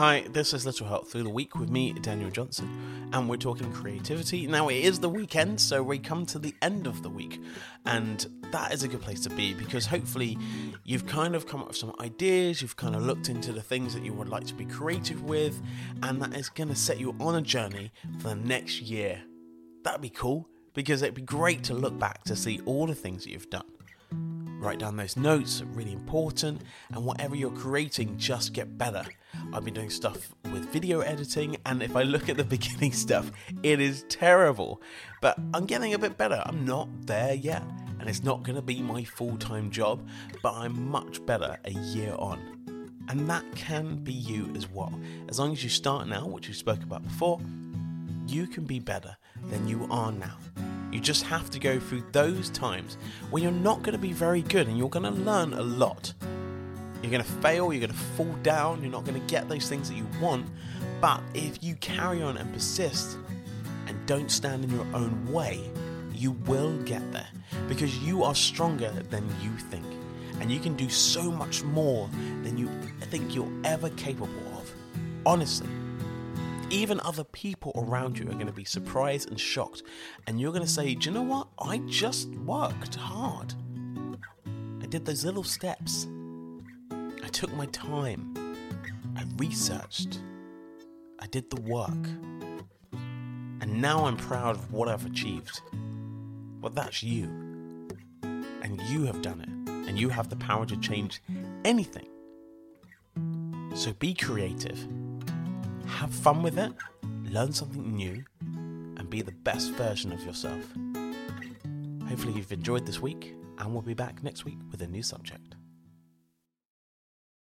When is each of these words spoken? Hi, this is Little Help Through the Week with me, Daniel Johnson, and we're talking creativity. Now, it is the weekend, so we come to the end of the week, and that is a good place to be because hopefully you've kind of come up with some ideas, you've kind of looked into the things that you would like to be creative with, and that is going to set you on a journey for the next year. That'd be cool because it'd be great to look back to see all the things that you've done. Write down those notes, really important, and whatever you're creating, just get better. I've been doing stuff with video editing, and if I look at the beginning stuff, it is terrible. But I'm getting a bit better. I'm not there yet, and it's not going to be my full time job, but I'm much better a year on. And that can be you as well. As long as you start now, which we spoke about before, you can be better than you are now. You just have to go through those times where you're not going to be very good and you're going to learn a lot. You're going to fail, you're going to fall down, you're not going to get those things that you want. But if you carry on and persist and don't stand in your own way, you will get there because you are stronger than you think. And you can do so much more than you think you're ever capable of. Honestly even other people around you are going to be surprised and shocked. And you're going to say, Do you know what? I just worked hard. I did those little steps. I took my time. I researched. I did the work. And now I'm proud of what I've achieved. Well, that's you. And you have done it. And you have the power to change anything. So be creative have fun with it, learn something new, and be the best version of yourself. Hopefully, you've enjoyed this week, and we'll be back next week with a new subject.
Hi, 0.00 0.24
this 0.30 0.54
is 0.54 0.64
Little 0.64 0.86
Help 0.86 1.08
Through 1.08 1.24
the 1.24 1.28
Week 1.28 1.56
with 1.56 1.68
me, 1.68 1.92
Daniel 1.92 2.30
Johnson, 2.30 3.10
and 3.12 3.28
we're 3.28 3.36
talking 3.36 3.70
creativity. 3.70 4.46
Now, 4.46 4.70
it 4.70 4.76
is 4.76 4.98
the 4.98 5.10
weekend, 5.10 5.60
so 5.60 5.82
we 5.82 5.98
come 5.98 6.24
to 6.24 6.38
the 6.38 6.54
end 6.62 6.86
of 6.86 7.02
the 7.02 7.10
week, 7.10 7.38
and 7.84 8.26
that 8.50 8.72
is 8.72 8.82
a 8.82 8.88
good 8.88 9.02
place 9.02 9.20
to 9.24 9.28
be 9.28 9.52
because 9.52 9.84
hopefully 9.84 10.38
you've 10.84 11.06
kind 11.06 11.34
of 11.34 11.46
come 11.46 11.60
up 11.60 11.68
with 11.68 11.76
some 11.76 11.92
ideas, 12.00 12.62
you've 12.62 12.76
kind 12.76 12.96
of 12.96 13.02
looked 13.02 13.28
into 13.28 13.52
the 13.52 13.60
things 13.60 13.92
that 13.92 14.02
you 14.02 14.14
would 14.14 14.30
like 14.30 14.46
to 14.46 14.54
be 14.54 14.64
creative 14.64 15.22
with, 15.24 15.60
and 16.02 16.22
that 16.22 16.34
is 16.34 16.48
going 16.48 16.70
to 16.70 16.74
set 16.74 16.98
you 16.98 17.14
on 17.20 17.34
a 17.34 17.42
journey 17.42 17.92
for 18.20 18.28
the 18.28 18.36
next 18.36 18.80
year. 18.80 19.20
That'd 19.84 20.00
be 20.00 20.08
cool 20.08 20.48
because 20.72 21.02
it'd 21.02 21.14
be 21.14 21.20
great 21.20 21.62
to 21.64 21.74
look 21.74 21.98
back 21.98 22.24
to 22.24 22.34
see 22.36 22.58
all 22.64 22.86
the 22.86 22.94
things 22.94 23.24
that 23.24 23.32
you've 23.32 23.50
done. 23.50 23.66
Write 24.60 24.78
down 24.78 24.96
those 24.96 25.16
notes, 25.16 25.62
really 25.72 25.92
important, 25.92 26.60
and 26.92 27.02
whatever 27.02 27.34
you're 27.34 27.50
creating, 27.50 28.18
just 28.18 28.52
get 28.52 28.76
better. 28.76 29.02
I've 29.54 29.64
been 29.64 29.72
doing 29.72 29.88
stuff 29.88 30.34
with 30.52 30.68
video 30.70 31.00
editing, 31.00 31.56
and 31.64 31.82
if 31.82 31.96
I 31.96 32.02
look 32.02 32.28
at 32.28 32.36
the 32.36 32.44
beginning 32.56 32.92
stuff, 32.92 33.32
it 33.62 33.80
is 33.80 34.04
terrible. 34.10 34.82
But 35.22 35.38
I'm 35.54 35.64
getting 35.64 35.94
a 35.94 35.98
bit 35.98 36.18
better. 36.18 36.42
I'm 36.44 36.66
not 36.66 36.88
there 37.06 37.32
yet, 37.32 37.62
and 37.98 38.06
it's 38.06 38.22
not 38.22 38.42
going 38.42 38.56
to 38.56 38.62
be 38.62 38.82
my 38.82 39.02
full 39.02 39.38
time 39.38 39.70
job, 39.70 40.06
but 40.42 40.52
I'm 40.52 40.90
much 40.90 41.24
better 41.24 41.56
a 41.64 41.70
year 41.70 42.14
on. 42.18 42.98
And 43.08 43.30
that 43.30 43.44
can 43.56 43.96
be 44.04 44.12
you 44.12 44.52
as 44.54 44.70
well. 44.70 44.92
As 45.30 45.38
long 45.38 45.52
as 45.52 45.64
you 45.64 45.70
start 45.70 46.06
now, 46.06 46.26
which 46.26 46.48
we 46.48 46.52
spoke 46.52 46.82
about 46.82 47.02
before, 47.02 47.40
you 48.26 48.46
can 48.46 48.64
be 48.64 48.78
better 48.78 49.16
than 49.48 49.66
you 49.66 49.88
are 49.90 50.12
now. 50.12 50.36
You 50.92 50.98
just 51.00 51.24
have 51.24 51.50
to 51.50 51.58
go 51.58 51.78
through 51.78 52.04
those 52.12 52.50
times 52.50 52.98
where 53.30 53.42
you're 53.42 53.52
not 53.52 53.82
going 53.82 53.92
to 53.92 53.98
be 53.98 54.12
very 54.12 54.42
good 54.42 54.66
and 54.66 54.76
you're 54.76 54.88
going 54.88 55.04
to 55.04 55.20
learn 55.20 55.52
a 55.52 55.62
lot. 55.62 56.12
You're 57.02 57.12
going 57.12 57.24
to 57.24 57.30
fail, 57.40 57.72
you're 57.72 57.80
going 57.80 57.92
to 57.92 58.04
fall 58.16 58.34
down, 58.42 58.82
you're 58.82 58.90
not 58.90 59.04
going 59.04 59.18
to 59.18 59.26
get 59.26 59.48
those 59.48 59.68
things 59.68 59.88
that 59.88 59.96
you 59.96 60.06
want. 60.20 60.46
But 61.00 61.22
if 61.34 61.62
you 61.62 61.76
carry 61.76 62.22
on 62.22 62.36
and 62.36 62.52
persist 62.52 63.16
and 63.86 64.06
don't 64.06 64.30
stand 64.30 64.64
in 64.64 64.70
your 64.70 64.86
own 64.92 65.32
way, 65.32 65.70
you 66.12 66.32
will 66.32 66.76
get 66.82 67.10
there 67.12 67.28
because 67.68 67.96
you 67.98 68.22
are 68.24 68.34
stronger 68.34 68.90
than 69.10 69.26
you 69.42 69.50
think. 69.56 69.86
And 70.40 70.50
you 70.50 70.58
can 70.58 70.74
do 70.74 70.88
so 70.88 71.30
much 71.30 71.62
more 71.62 72.08
than 72.42 72.58
you 72.58 72.68
think 73.02 73.34
you're 73.34 73.52
ever 73.64 73.90
capable 73.90 74.58
of. 74.58 74.72
Honestly 75.24 75.68
even 76.70 77.00
other 77.00 77.24
people 77.24 77.72
around 77.74 78.18
you 78.18 78.26
are 78.28 78.34
going 78.34 78.46
to 78.46 78.52
be 78.52 78.64
surprised 78.64 79.28
and 79.28 79.38
shocked. 79.38 79.82
And 80.26 80.40
you're 80.40 80.52
going 80.52 80.64
to 80.64 80.70
say, 80.70 80.94
Do 80.94 81.08
you 81.08 81.14
know 81.14 81.22
what? 81.22 81.48
I 81.58 81.78
just 81.86 82.28
worked 82.36 82.94
hard. 82.94 83.54
I 84.82 84.86
did 84.86 85.04
those 85.04 85.24
little 85.24 85.44
steps. 85.44 86.06
I 86.90 87.28
took 87.28 87.52
my 87.54 87.66
time. 87.66 88.56
I 89.16 89.24
researched. 89.36 90.20
I 91.18 91.26
did 91.26 91.50
the 91.50 91.60
work. 91.60 92.08
And 93.60 93.82
now 93.82 94.06
I'm 94.06 94.16
proud 94.16 94.56
of 94.56 94.72
what 94.72 94.88
I've 94.88 95.04
achieved. 95.04 95.60
Well, 96.60 96.72
that's 96.72 97.02
you. 97.02 97.24
And 98.22 98.80
you 98.88 99.04
have 99.04 99.22
done 99.22 99.40
it. 99.40 99.88
And 99.88 99.98
you 99.98 100.08
have 100.08 100.28
the 100.28 100.36
power 100.36 100.64
to 100.66 100.76
change 100.76 101.22
anything. 101.64 102.06
So 103.74 103.92
be 103.92 104.14
creative 104.14 104.88
have 105.90 106.14
fun 106.14 106.42
with 106.42 106.58
it, 106.58 106.72
learn 107.24 107.52
something 107.52 107.94
new, 107.94 108.24
and 108.40 109.10
be 109.10 109.22
the 109.22 109.32
best 109.32 109.72
version 109.72 110.12
of 110.12 110.22
yourself. 110.24 110.64
Hopefully, 112.08 112.32
you've 112.34 112.52
enjoyed 112.52 112.86
this 112.86 113.00
week, 113.00 113.34
and 113.58 113.72
we'll 113.72 113.82
be 113.82 113.94
back 113.94 114.22
next 114.22 114.44
week 114.44 114.58
with 114.70 114.82
a 114.82 114.86
new 114.86 115.02
subject. 115.02 115.54